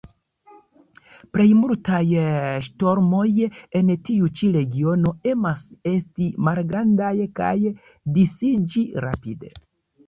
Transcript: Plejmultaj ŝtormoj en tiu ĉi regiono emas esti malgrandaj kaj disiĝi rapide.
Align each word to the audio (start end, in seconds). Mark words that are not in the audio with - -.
Plejmultaj 1.35 1.99
ŝtormoj 2.69 3.27
en 3.81 3.93
tiu 4.09 4.31
ĉi 4.41 4.51
regiono 4.57 5.15
emas 5.35 5.69
esti 5.95 6.33
malgrandaj 6.51 7.15
kaj 7.43 7.57
disiĝi 8.21 8.89
rapide. 9.09 9.59